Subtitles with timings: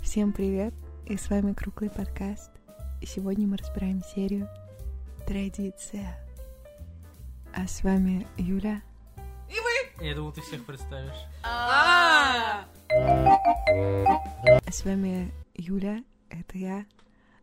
[0.00, 0.72] Всем привет,
[1.06, 2.50] и с вами Круглый подкаст.
[3.02, 4.48] И сегодня мы разбираем серию
[5.26, 6.18] «Традиция».
[7.54, 8.82] А с вами Юля.
[10.00, 11.26] Я думал, ты всех представишь.
[11.42, 12.64] А
[14.70, 16.86] с вами Юля, это я.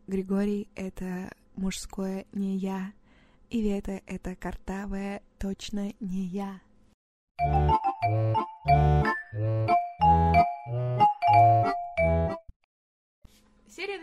[0.08, 2.92] Григорий— это мужское не я.
[3.50, 6.60] И Вета— это картавая, точно не я.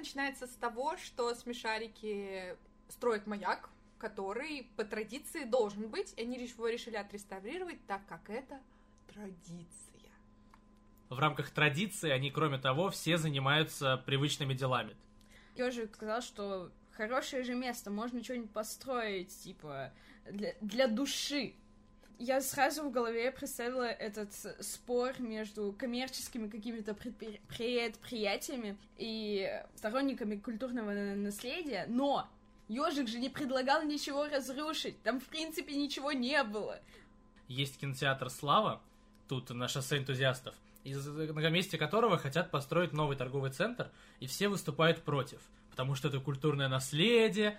[0.00, 2.56] Начинается с того, что смешарики
[2.88, 8.60] строят маяк, который по традиции должен быть, и они его решили отреставрировать, так как это
[9.12, 10.10] традиция.
[11.08, 14.96] В рамках традиции они, кроме того, все занимаются привычными делами.
[15.56, 19.92] Ежик сказал, что хорошее же место, можно что-нибудь построить, типа,
[20.30, 21.54] для, для души.
[22.22, 30.92] Я сразу в голове представила этот спор между коммерческими какими-то предпри- предприятиями и сторонниками культурного
[31.14, 32.28] наследия, но
[32.68, 36.78] Ежик же не предлагал ничего разрушить, там в принципе ничего не было.
[37.48, 38.82] Есть кинотеатр «Слава»,
[39.26, 45.02] тут на шоссе энтузиастов, на месте которого хотят построить новый торговый центр, и все выступают
[45.04, 47.58] против, потому что это культурное наследие,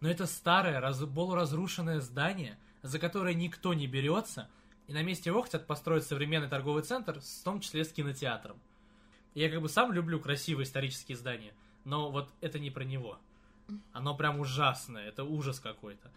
[0.00, 4.48] но это старое, раз, полуразрушенное здание, за которое никто не берется,
[4.86, 8.58] и на месте его хотят построить современный торговый центр, в том числе с кинотеатром.
[9.34, 11.52] Я как бы сам люблю красивые исторические здания,
[11.84, 13.18] но вот это не про него.
[13.92, 16.10] Оно прям ужасное, это ужас какой-то.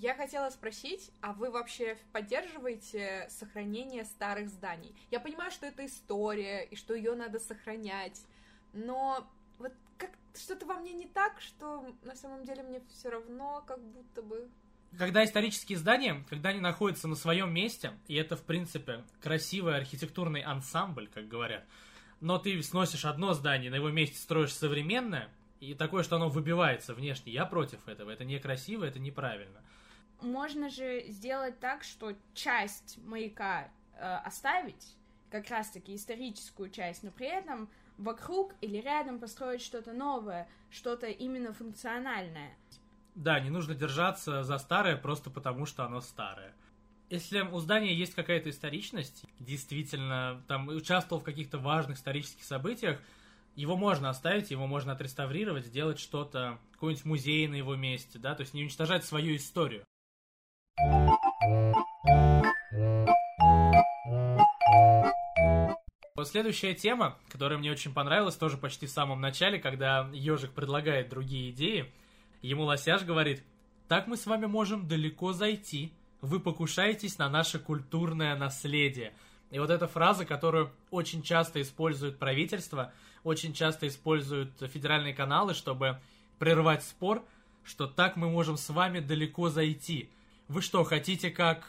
[0.00, 4.94] Я хотела спросить, а вы вообще поддерживаете сохранение старых зданий?
[5.10, 8.22] Я понимаю, что это история и что ее надо сохранять,
[8.72, 13.62] но вот как что-то во мне не так, что на самом деле мне все равно,
[13.66, 14.48] как будто бы.
[14.96, 20.40] Когда исторические здания, когда они находятся на своем месте, и это, в принципе, красивый архитектурный
[20.40, 21.64] ансамбль, как говорят,
[22.20, 25.28] но ты сносишь одно здание, на его месте строишь современное,
[25.60, 28.10] и такое, что оно выбивается внешне, я против этого.
[28.10, 29.60] Это некрасиво, это неправильно.
[30.20, 34.96] Можно же сделать так, что часть маяка э, оставить,
[35.30, 41.52] как раз-таки историческую часть, но при этом вокруг или рядом построить что-то новое, что-то именно
[41.52, 42.56] функциональное.
[43.14, 46.54] Да, не нужно держаться за старое просто потому, что оно старое.
[47.10, 53.00] Если у здания есть какая-то историчность, действительно, там участвовал в каких-то важных исторических событиях,
[53.56, 58.42] его можно оставить, его можно отреставрировать, сделать что-то, какой-нибудь музей на его месте, да, то
[58.42, 59.84] есть не уничтожать свою историю.
[66.24, 71.50] Следующая тема, которая мне очень понравилась, тоже почти в самом начале, когда ежик предлагает другие
[71.50, 71.92] идеи,
[72.42, 73.42] ему лосяш говорит,
[73.88, 79.12] так мы с вами можем далеко зайти, вы покушаетесь на наше культурное наследие.
[79.50, 82.92] И вот эта фраза, которую очень часто использует правительство,
[83.24, 86.00] очень часто используют федеральные каналы, чтобы
[86.38, 87.24] прервать спор,
[87.64, 90.10] что так мы можем с вами далеко зайти.
[90.48, 91.64] Вы что, хотите как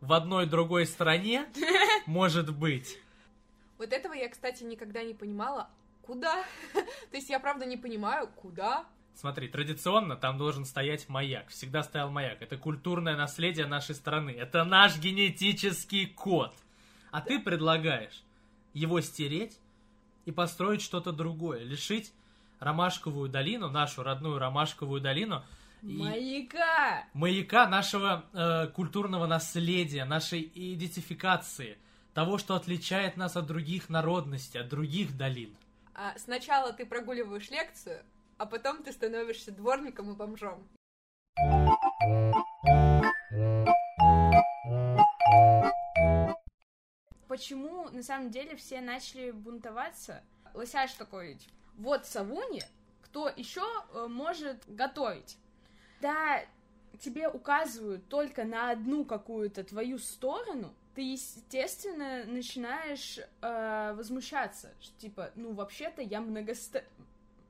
[0.00, 1.46] в одной другой стране?
[2.06, 2.98] Может быть.
[3.80, 5.70] Вот этого я, кстати, никогда не понимала.
[6.02, 6.44] Куда?
[6.74, 8.84] То есть я правда не понимаю, куда?
[9.14, 11.48] Смотри, традиционно там должен стоять маяк.
[11.48, 12.42] Всегда стоял маяк.
[12.42, 14.32] Это культурное наследие нашей страны.
[14.32, 16.54] Это наш генетический код.
[17.10, 18.22] А ты предлагаешь
[18.74, 19.58] его стереть
[20.26, 21.60] и построить что-то другое.
[21.64, 22.12] Лишить
[22.58, 25.42] Ромашковую долину, нашу родную Ромашковую долину,
[25.80, 27.06] Маяка!
[27.14, 31.78] Маяка нашего э, культурного наследия, нашей идентификации,
[32.14, 35.56] того, что отличает нас от других народностей, от других долин.
[35.94, 38.02] А сначала ты прогуливаешь лекцию,
[38.38, 40.66] а потом ты становишься дворником и бомжом.
[47.28, 50.22] Почему на самом деле все начали бунтоваться?
[50.54, 52.62] Лосяш такой, типа, вот Савуни,
[53.02, 53.62] кто еще
[53.92, 55.38] э, может готовить?
[56.00, 56.40] когда
[56.98, 64.72] тебе указывают только на одну какую-то твою сторону, ты, естественно, начинаешь э, возмущаться.
[64.80, 66.84] Что, типа, ну, вообще-то я многосто...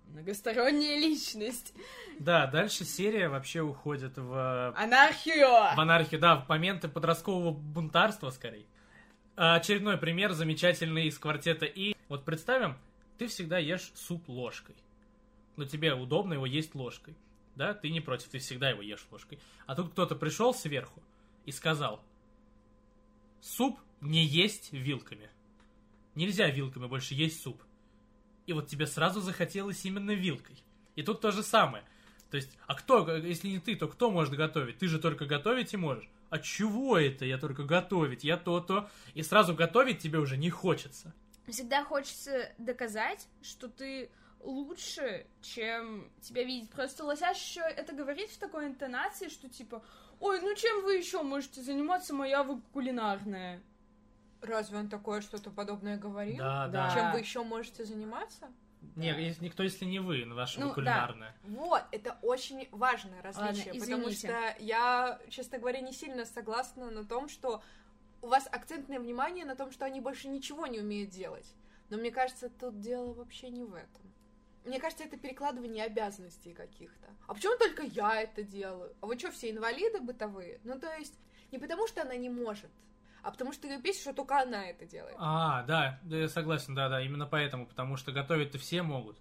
[0.09, 1.75] многосторонняя личность.
[2.19, 4.75] Да, дальше серия вообще уходит в...
[4.77, 5.49] Анархию!
[5.77, 8.67] В анархию, да, в моменты подросткового бунтарства, скорее.
[9.37, 11.97] Очередной пример замечательный из квартета И.
[12.09, 12.77] Вот представим,
[13.17, 14.77] ты всегда ешь суп ложкой.
[15.57, 17.17] Но тебе удобно его есть ложкой
[17.61, 19.39] да, ты не против, ты всегда его ешь ложкой.
[19.67, 21.03] А тут кто-то пришел сверху
[21.45, 22.03] и сказал,
[23.41, 25.31] суп не есть вилками.
[26.15, 27.63] Нельзя вилками больше есть суп.
[28.47, 30.63] И вот тебе сразу захотелось именно вилкой.
[30.97, 31.85] И тут то же самое.
[32.31, 34.79] То есть, а кто, если не ты, то кто может готовить?
[34.79, 36.09] Ты же только готовить и можешь.
[36.31, 38.23] А чего это я только готовить?
[38.25, 38.89] Я то-то.
[39.15, 41.13] И сразу готовить тебе уже не хочется.
[41.49, 44.11] Всегда хочется доказать, что ты
[44.41, 46.71] лучше, чем тебя видеть.
[46.71, 49.83] Просто Лосяш еще это говорит в такой интонации, что типа,
[50.21, 53.61] ой, ну чем вы еще можете заниматься, моя вы кулинарная.
[54.43, 56.39] Разве он такое что-то подобное говорил?
[56.39, 56.89] Да, Да.
[56.89, 56.95] да.
[56.95, 58.49] Чем вы еще можете заниматься?
[58.97, 60.75] Нет, если- никто, если не вы, ваше Ну, да.
[60.75, 61.35] кулинарное.
[61.45, 67.05] Вот, это очень важное различие, Ладно, потому что я, честно говоря, не сильно согласна на
[67.05, 67.63] том, что
[68.23, 71.55] у вас акцентное внимание на том, что они больше ничего не умеют делать.
[71.91, 74.10] Но мне кажется, тут дело вообще не в этом.
[74.65, 77.09] Мне кажется, это перекладывание обязанностей каких-то.
[77.27, 78.95] А почему только я это делаю?
[79.01, 80.61] А вы что, все инвалиды бытовые?
[80.65, 81.19] Ну, то есть,
[81.51, 82.71] не потому что она не может,
[83.23, 85.17] а потому что ее бесит, что только она это делает.
[85.19, 89.19] А, да, да, я согласен, да, да, именно поэтому, потому что готовить-то все могут,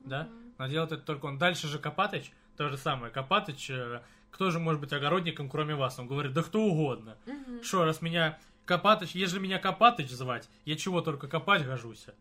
[0.00, 1.38] да, но делать это только он.
[1.38, 5.98] Дальше же Копатыч, то же самое, Копатыч, э, кто же может быть огородником, кроме вас?
[5.98, 7.16] Он говорит, да кто угодно.
[7.62, 12.14] Что, раз меня Копатыч, ежели меня Копатыч звать, я чего только копать гожуся.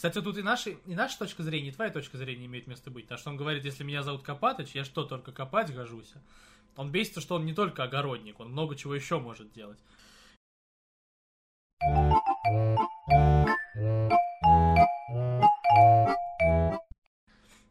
[0.00, 3.04] Кстати, тут и, наши, и наша точка зрения, и твоя точка зрения имеет место быть.
[3.04, 6.22] Потому что он говорит, если меня зовут Копатыч, я что, только копать гожуся?
[6.76, 9.78] Он бесится, что он не только огородник, он много чего еще может делать.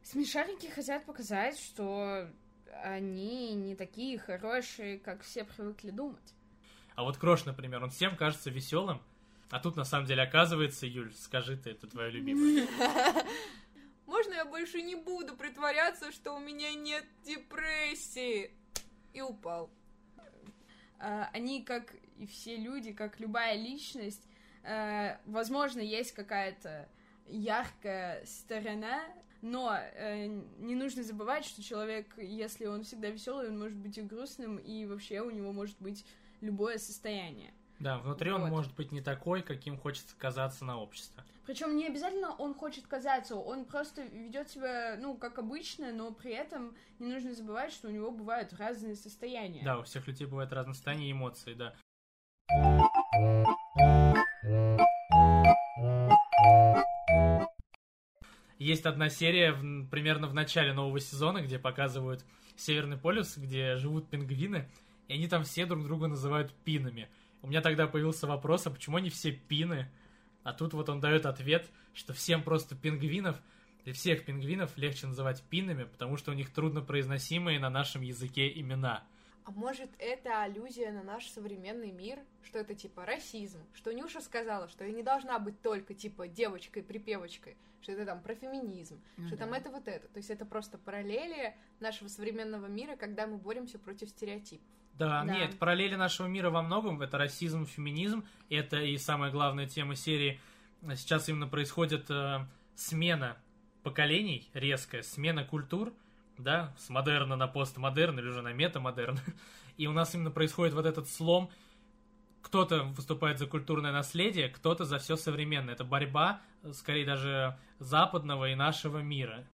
[0.03, 2.29] Смешарики хотят показать, что
[2.83, 6.35] они не такие хорошие, как все привыкли думать.
[6.93, 9.01] А вот Крош, например, он всем кажется веселым,
[9.49, 12.67] а тут на самом деле оказывается, Юль, скажи ты, это твое любимое.
[14.05, 18.51] Можно я больше не буду притворяться, что у меня нет депрессии?
[19.13, 19.69] И упал.
[20.99, 24.27] А, Они, как и все люди, как любая личность,
[24.63, 26.87] э, возможно, есть какая-то
[27.27, 29.01] яркая сторона,
[29.41, 34.01] но э, не нужно забывать, что человек, если он всегда веселый, он может быть и
[34.01, 36.05] грустным, и вообще у него может быть
[36.41, 37.53] любое состояние.
[37.79, 38.49] Да, внутри он Вот.
[38.49, 41.23] может быть не такой, каким хочется казаться на общество.
[41.45, 46.31] Причем не обязательно он хочет казаться, он просто ведет себя, ну, как обычно, но при
[46.31, 49.63] этом не нужно забывать, что у него бывают разные состояния.
[49.63, 51.73] Да, у всех людей бывают разные состояния и эмоции, да.
[58.59, 62.25] Есть одна серия в- примерно в начале нового сезона, где показывают
[62.57, 64.69] Северный полюс, где живут пингвины,
[65.07, 67.07] и они там все друг друга называют пинами.
[67.41, 69.89] У меня тогда появился вопрос, а почему они все пины?
[70.43, 73.37] А тут вот он дает ответ, что всем просто пингвинов,
[73.85, 79.03] и всех пингвинов легче называть пинами, потому что у них труднопроизносимые на нашем языке имена.
[79.45, 82.19] А может, это аллюзия на наш современный мир?
[82.43, 83.59] Что это типа расизм?
[83.73, 88.35] Что Нюша сказала, что я не должна быть только типа девочкой-припевочкой, что это там про
[88.35, 89.57] феминизм, Ну что там да.
[89.57, 90.07] это вот это.
[90.09, 94.67] То есть это просто параллели нашего современного мира, когда мы боремся против стереотипов.
[94.99, 95.33] Да, Да.
[95.33, 98.25] нет, параллели нашего мира во многом это расизм, феминизм.
[98.49, 100.39] Это и самая главная тема серии.
[100.95, 103.37] Сейчас именно происходит э, смена
[103.81, 105.93] поколений, резкая смена культур,
[106.37, 109.17] да, с модерна на постмодерн или уже на метамодерн.
[109.77, 111.49] И у нас именно происходит вот этот слом.
[112.41, 115.73] Кто-то выступает за культурное наследие, кто-то за все современное.
[115.73, 119.45] Это борьба, э, скорее даже западного и нашего мира.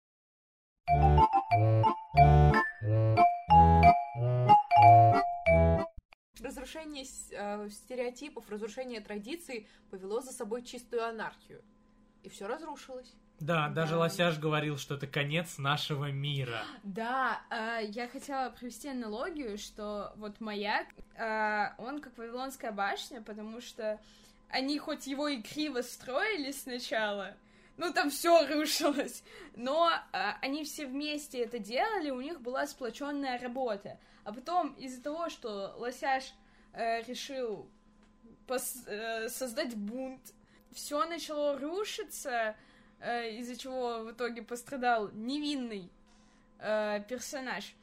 [6.74, 11.62] Разрушение э, стереотипов, разрушение традиций повело за собой чистую анархию.
[12.24, 13.14] И все разрушилось.
[13.38, 14.00] Да, даже Да.
[14.00, 16.64] Лосяш говорил, что это конец нашего мира.
[16.82, 23.60] Да, а, я хотела привести аналогию, что вот маяк, а, он как Вавилонская башня, потому
[23.60, 24.00] что
[24.48, 27.36] они хоть его и криво строили сначала,
[27.76, 29.22] ну там все рушилось,
[29.54, 33.98] но а, они все вместе это делали, у них была сплоченная работа.
[34.24, 36.32] А потом из-за того, что Лосяш
[36.74, 37.68] э, решил
[38.46, 40.20] пос- э, создать бунт,
[40.72, 42.56] все начало рушиться,
[43.00, 45.90] э, из-за чего в итоге пострадал невинный
[46.58, 47.74] э, персонаж.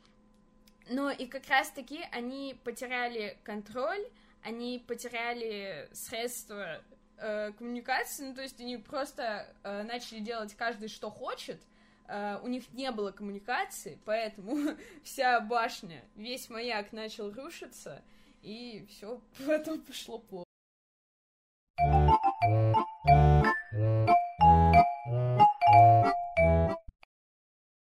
[0.90, 4.06] Но и как раз-таки они потеряли контроль,
[4.44, 6.82] они потеряли средства
[7.18, 11.62] э, коммуникации, ну то есть они просто э, начали делать каждый что хочет,
[12.08, 18.02] э, у них не было коммуникации, поэтому вся башня, весь маяк начал рушиться,
[18.42, 20.46] и все потом пошло плохо.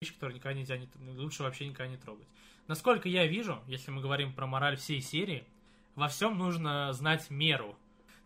[0.02, 2.28] вещь, которую никогда нельзя не, лучше вообще никогда не трогать.
[2.68, 5.46] Насколько я вижу, если мы говорим про мораль всей серии,
[5.96, 7.78] во всем нужно знать меру.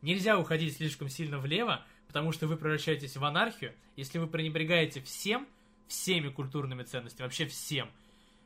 [0.02, 5.48] Нельзя уходить слишком сильно влево, потому что вы превращаетесь в анархию, если вы пренебрегаете всем,
[5.88, 7.90] всеми культурными ценностями, вообще всем.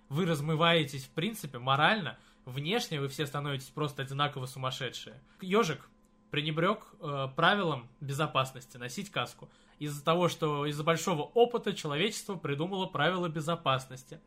[0.09, 5.21] вы размываетесь, в принципе, морально, внешне вы все становитесь просто одинаково сумасшедшие.
[5.41, 5.89] Ежик
[6.33, 9.51] пренебрег э, правилам безопасности носить каску.
[9.77, 14.19] Из-за того, что из-за большого опыта человечество придумало правила безопасности.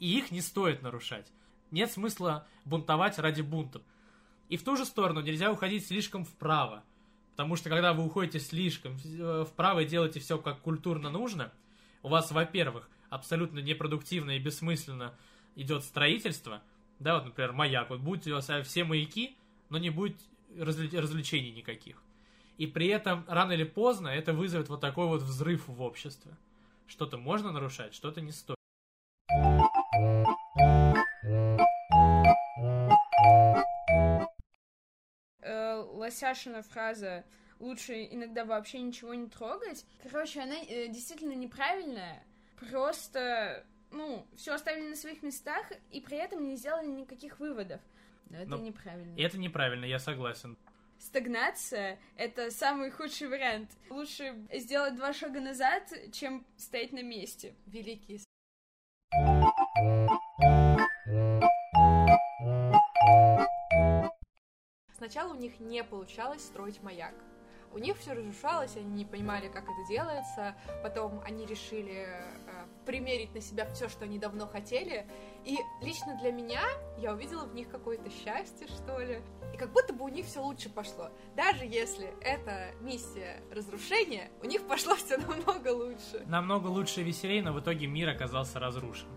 [0.00, 1.30] И их не стоит нарушать.
[1.70, 3.82] Нет смысла бунтовать ради бунтов.
[4.48, 6.82] И в ту же сторону нельзя уходить слишком вправо.
[7.30, 11.52] Потому что когда вы уходите слишком э, вправо и делаете все как культурно нужно,
[12.02, 15.14] у вас, во-первых, абсолютно непродуктивно и бессмысленно
[15.54, 16.62] идет строительство,
[17.02, 19.36] да, вот, например, маяк, вот будут у вас все маяки,
[19.68, 20.16] но не будет
[20.56, 22.02] развле- развлечений никаких.
[22.58, 26.36] И при этом рано или поздно это вызовет вот такой вот взрыв в обществе.
[26.86, 28.56] Что-то можно нарушать, что-то не стоит.
[35.40, 37.24] Э, Лосяшина фраза
[37.58, 39.84] «лучше иногда вообще ничего не трогать».
[40.02, 42.22] Короче, она э, действительно неправильная.
[42.70, 47.80] Просто, ну, все оставили на своих местах, и при этом не сделали никаких выводов.
[48.30, 49.14] Но это Но неправильно.
[49.16, 50.56] И это неправильно, я согласен.
[50.98, 53.70] Стагнация— это самый худший вариант.
[53.90, 57.54] Лучше сделать два шага назад, чем стоять на месте.
[57.66, 58.20] Великий
[64.96, 67.14] Сначала у них не получалось строить маяк.
[67.74, 70.54] У них все разрушалось, они не понимали, как это делается.
[70.82, 75.06] Потом они решили э, примерить на себя все, что они давно хотели.
[75.44, 76.62] И лично для меня
[76.98, 79.22] я увидела в них какое-то счастье, что ли.
[79.54, 81.10] И как будто бы у них все лучше пошло.
[81.34, 86.24] Даже если это миссия разрушения, у них пошло все намного лучше.
[86.26, 89.08] Намного лучше и веселее, но в итоге мир оказался разрушен.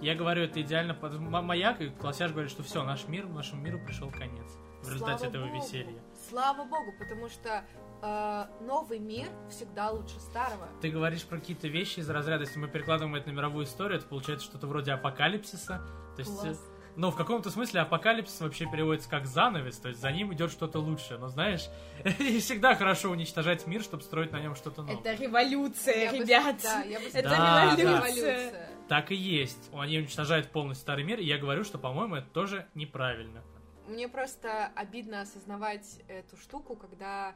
[0.00, 3.80] Я говорю, это идеально под маяк, и Классяш говорит, что все, наш мир, нашему миру
[3.84, 4.46] пришел конец.
[4.82, 5.56] В результате Слава этого богу.
[5.56, 6.02] веселья.
[6.28, 7.64] Слава богу, потому что
[8.02, 10.68] э, новый мир всегда лучше старого.
[10.80, 14.06] Ты говоришь про какие-то вещи из разряда, если мы перекладываем это на мировую историю, это
[14.08, 15.80] получается что-то вроде апокалипсиса.
[16.16, 16.70] То есть, э, Класс.
[16.96, 20.78] ну, в каком-то смысле апокалипсис вообще переводится как занавес, то есть за ним идет что-то
[20.80, 21.18] лучшее.
[21.18, 21.68] Но знаешь,
[22.18, 25.00] не всегда хорошо уничтожать мир, чтобы строить на нем что-то новое.
[25.00, 26.56] Это революция, Я бы- ребят.
[26.62, 28.70] да, я бы Это Да, революция.
[28.88, 29.70] Так и есть.
[29.74, 33.42] Они уничтожают полностью старый мир, и я говорю, что, по-моему, это тоже неправильно.
[33.86, 37.34] Мне просто обидно осознавать эту штуку, когда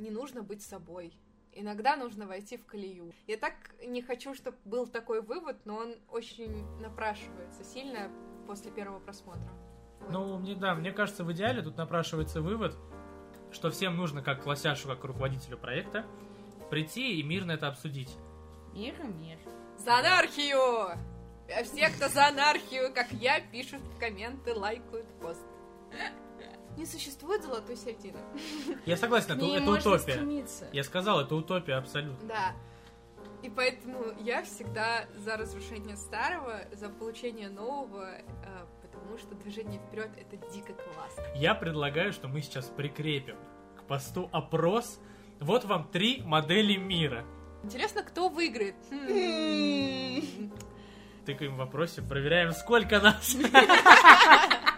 [0.00, 1.12] не нужно быть собой.
[1.52, 3.12] Иногда нужно войти в колею.
[3.26, 3.54] Я так
[3.84, 8.10] не хочу, чтобы был такой вывод, но он очень напрашивается сильно
[8.46, 9.50] после первого просмотра.
[10.00, 10.10] Вот.
[10.10, 12.76] Ну, мне, да, мне кажется, в идеале тут напрашивается вывод,
[13.50, 16.06] что всем нужно, как Лосяшу, как руководителю проекта,
[16.70, 18.16] прийти и мирно это обсудить.
[18.72, 19.38] Мир и мир.
[19.76, 20.96] За анархию!
[21.52, 25.44] А Все, кто за анархию, как я, пишут комменты, лайкают пост.
[26.80, 28.18] Не существует золотой середины.
[28.86, 30.12] Я согласен, это, это утопия.
[30.14, 30.66] стремиться.
[30.72, 32.26] Я сказал, это утопия абсолютно.
[32.26, 32.54] Да.
[33.42, 38.22] И поэтому я всегда за разрушение старого, за получение нового, э,
[38.80, 41.22] потому что движение вперед это дико классно.
[41.34, 43.36] Я предлагаю, что мы сейчас прикрепим
[43.76, 44.98] к посту опрос.
[45.38, 47.26] Вот вам три модели мира.
[47.62, 48.76] Интересно, кто выиграет?
[48.90, 50.50] Хм.
[51.26, 53.36] Тыкаем в вопросе, проверяем, сколько нас.